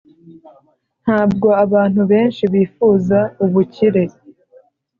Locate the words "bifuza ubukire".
2.53-4.03